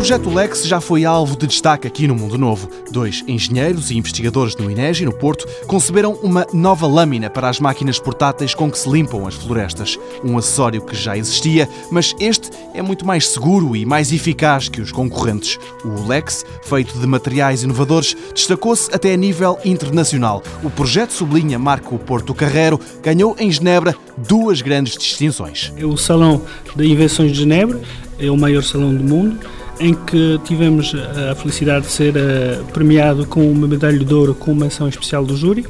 projeto 0.00 0.30
Lex 0.30 0.66
já 0.66 0.80
foi 0.80 1.04
alvo 1.04 1.36
de 1.36 1.46
destaque 1.46 1.86
aqui 1.86 2.08
no 2.08 2.14
Mundo 2.14 2.38
Novo. 2.38 2.70
Dois 2.90 3.22
engenheiros 3.28 3.90
e 3.90 3.98
investigadores 3.98 4.56
no 4.56 4.70
INEGI, 4.70 5.04
no 5.04 5.12
Porto, 5.12 5.46
conceberam 5.66 6.14
uma 6.22 6.46
nova 6.54 6.86
lâmina 6.86 7.28
para 7.28 7.50
as 7.50 7.60
máquinas 7.60 7.98
portáteis 7.98 8.54
com 8.54 8.70
que 8.70 8.78
se 8.78 8.88
limpam 8.88 9.26
as 9.26 9.34
florestas. 9.34 9.98
Um 10.24 10.38
acessório 10.38 10.80
que 10.80 10.96
já 10.96 11.18
existia, 11.18 11.68
mas 11.90 12.14
este 12.18 12.48
é 12.72 12.80
muito 12.80 13.06
mais 13.06 13.28
seguro 13.28 13.76
e 13.76 13.84
mais 13.84 14.10
eficaz 14.10 14.70
que 14.70 14.80
os 14.80 14.90
concorrentes. 14.90 15.58
O 15.84 16.08
Lex, 16.08 16.46
feito 16.62 16.98
de 16.98 17.06
materiais 17.06 17.62
inovadores, 17.62 18.16
destacou-se 18.34 18.90
até 18.94 19.12
a 19.12 19.18
nível 19.18 19.58
internacional. 19.66 20.42
O 20.64 20.70
projeto 20.70 21.12
sublinha 21.12 21.58
Marco 21.58 21.98
Porto 21.98 22.34
Carrero 22.34 22.80
ganhou 23.02 23.36
em 23.38 23.52
Genebra 23.52 23.94
duas 24.16 24.62
grandes 24.62 24.96
distinções. 24.96 25.74
É 25.76 25.84
o 25.84 25.98
Salão 25.98 26.40
de 26.74 26.86
Invenções 26.86 27.32
de 27.32 27.40
Genebra, 27.40 27.78
é 28.18 28.30
o 28.30 28.36
maior 28.36 28.62
salão 28.62 28.94
do 28.94 29.04
mundo 29.04 29.38
em 29.80 29.94
que 29.94 30.38
tivemos 30.44 30.94
a 31.30 31.34
felicidade 31.34 31.86
de 31.86 31.92
ser 31.92 32.14
uh, 32.14 32.64
premiado 32.72 33.26
com 33.26 33.50
uma 33.50 33.66
medalha 33.66 33.98
de 33.98 34.14
ouro 34.14 34.34
com 34.34 34.52
uma 34.52 34.66
menção 34.66 34.86
especial 34.88 35.24
do 35.24 35.34
júri 35.34 35.64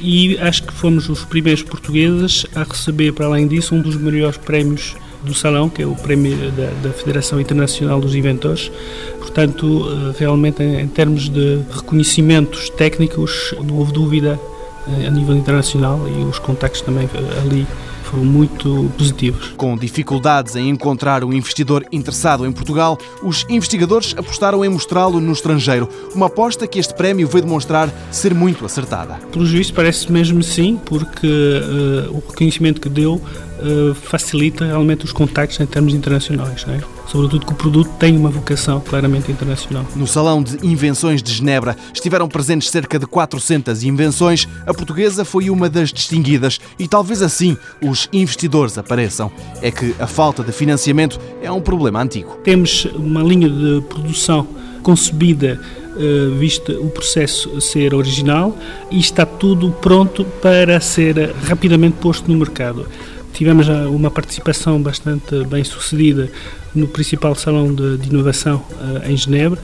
e 0.00 0.38
acho 0.38 0.62
que 0.62 0.72
fomos 0.72 1.08
os 1.10 1.24
primeiros 1.26 1.62
portugueses 1.62 2.46
a 2.54 2.62
receber, 2.62 3.12
para 3.12 3.26
além 3.26 3.46
disso, 3.46 3.74
um 3.74 3.82
dos 3.82 3.96
maiores 3.96 4.38
prémios 4.38 4.96
do 5.22 5.34
salão, 5.34 5.68
que 5.68 5.82
é 5.82 5.86
o 5.86 5.94
prémio 5.94 6.50
da, 6.52 6.88
da 6.88 6.94
Federação 6.94 7.38
Internacional 7.38 8.00
dos 8.00 8.14
Inventores. 8.14 8.72
Portanto, 9.18 9.66
uh, 9.66 10.14
realmente, 10.18 10.62
em, 10.62 10.80
em, 10.80 10.88
termos 10.88 11.28
de 11.28 11.60
reconhecimentos 11.70 12.70
técnicos, 12.70 13.54
não 13.62 13.76
houve 13.76 13.92
dúvida 13.92 14.40
uh, 14.86 15.06
a 15.06 15.10
nível 15.10 15.36
internacional 15.36 16.00
e 16.08 16.24
os 16.24 16.38
contactos 16.38 16.80
também 16.80 17.08
ali 17.44 17.66
foram 18.10 18.24
muito 18.24 18.90
positivos. 18.98 19.54
Com 19.56 19.76
dificuldades 19.76 20.56
em 20.56 20.68
encontrar 20.68 21.22
um 21.24 21.32
investidor 21.32 21.86
interessado 21.92 22.44
em 22.44 22.52
Portugal, 22.52 22.98
os 23.22 23.46
investigadores 23.48 24.14
apostaram 24.16 24.64
em 24.64 24.68
mostrá-lo 24.68 25.20
no 25.20 25.32
estrangeiro. 25.32 25.88
Uma 26.14 26.26
aposta 26.26 26.66
que 26.66 26.78
este 26.78 26.92
prémio 26.94 27.28
veio 27.28 27.44
demonstrar 27.44 27.88
ser 28.10 28.34
muito 28.34 28.66
acertada. 28.66 29.14
Pelo 29.30 29.46
juízo, 29.46 29.72
parece 29.72 30.10
mesmo 30.10 30.42
sim, 30.42 30.78
porque 30.84 31.26
uh, 31.26 32.16
o 32.16 32.22
reconhecimento 32.28 32.80
que 32.80 32.88
deu 32.88 33.14
uh, 33.14 33.94
facilita 33.94 34.64
realmente 34.64 35.04
os 35.04 35.12
contactos 35.12 35.60
em 35.60 35.66
termos 35.66 35.94
internacionais. 35.94 36.66
Não 36.66 36.74
é? 36.74 36.99
Sobretudo 37.10 37.44
que 37.44 37.52
o 37.52 37.56
produto 37.56 37.90
tem 37.98 38.16
uma 38.16 38.30
vocação 38.30 38.80
claramente 38.80 39.32
internacional. 39.32 39.84
No 39.96 40.06
Salão 40.06 40.40
de 40.40 40.64
Invenções 40.64 41.20
de 41.20 41.32
Genebra 41.32 41.76
estiveram 41.92 42.28
presentes 42.28 42.70
cerca 42.70 43.00
de 43.00 43.06
400 43.06 43.82
invenções. 43.82 44.46
A 44.64 44.72
portuguesa 44.72 45.24
foi 45.24 45.50
uma 45.50 45.68
das 45.68 45.92
distinguidas 45.92 46.60
e 46.78 46.86
talvez 46.86 47.20
assim 47.20 47.56
os 47.82 48.08
investidores 48.12 48.78
apareçam. 48.78 49.28
É 49.60 49.72
que 49.72 49.92
a 49.98 50.06
falta 50.06 50.44
de 50.44 50.52
financiamento 50.52 51.18
é 51.42 51.50
um 51.50 51.60
problema 51.60 52.00
antigo. 52.00 52.36
Temos 52.44 52.84
uma 52.94 53.24
linha 53.24 53.48
de 53.48 53.82
produção 53.88 54.46
concebida 54.82 55.60
Uh, 55.90 56.38
visto 56.38 56.70
o 56.70 56.88
processo 56.88 57.60
ser 57.60 57.92
original 57.94 58.56
e 58.92 59.00
está 59.00 59.26
tudo 59.26 59.72
pronto 59.72 60.24
para 60.40 60.80
ser 60.80 61.34
rapidamente 61.48 61.96
posto 61.96 62.30
no 62.30 62.38
mercado. 62.38 62.86
Tivemos 63.32 63.68
uma 63.68 64.10
participação 64.10 64.80
bastante 64.80 65.44
bem 65.44 65.64
sucedida 65.64 66.30
no 66.74 66.86
principal 66.86 67.34
salão 67.34 67.74
de, 67.74 67.96
de 67.98 68.08
inovação 68.08 68.64
uh, 68.72 69.10
em 69.10 69.16
Genebra 69.16 69.60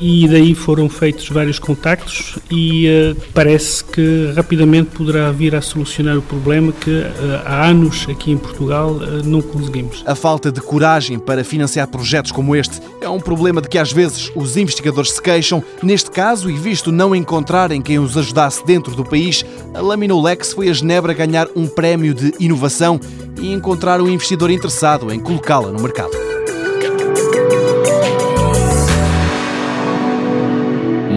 e 0.00 0.26
daí 0.28 0.54
foram 0.54 0.88
feitos 0.88 1.28
vários 1.28 1.58
contactos 1.58 2.38
e 2.50 2.88
uh, 2.88 3.16
parece 3.32 3.84
que 3.84 4.32
rapidamente 4.34 4.90
poderá 4.90 5.30
vir 5.30 5.54
a 5.54 5.60
solucionar 5.60 6.16
o 6.16 6.22
problema 6.22 6.72
que 6.72 6.90
uh, 6.90 7.42
há 7.44 7.66
anos 7.66 8.06
aqui 8.08 8.32
em 8.32 8.36
Portugal 8.38 8.90
uh, 8.92 9.22
não 9.24 9.40
conseguimos. 9.40 10.02
A 10.06 10.14
falta 10.14 10.50
de 10.50 10.60
coragem 10.60 11.18
para 11.18 11.44
financiar 11.44 11.86
projetos 11.88 12.32
como 12.32 12.54
este 12.56 12.80
é 13.00 13.08
um 13.08 13.20
problema 13.20 13.60
de 13.60 13.68
que 13.68 13.78
às 13.78 13.92
vezes 13.92 14.30
os 14.34 14.56
investigadores 14.56 15.12
se 15.12 15.22
queixam. 15.22 15.62
Neste 15.82 16.10
caso, 16.10 16.50
e 16.50 16.54
visto 16.54 16.90
não 16.90 17.14
encontrarem 17.14 17.82
quem 17.82 17.98
os 17.98 18.16
ajudasse 18.16 18.64
dentro 18.64 18.94
do 18.94 19.04
país, 19.04 19.44
a 19.74 19.80
Laminolex 19.80 20.52
foi 20.52 20.68
a 20.68 20.72
Genebra 20.72 21.12
ganhar 21.12 21.48
um 21.54 21.66
prémio 21.66 22.14
de 22.14 22.34
inovação 22.40 23.00
e 23.40 23.52
encontrar 23.52 24.00
um 24.00 24.08
investidor 24.08 24.50
interessado 24.50 25.12
em 25.12 25.20
colocá-la 25.20 25.70
no 25.70 25.82
mercado. 25.82 26.33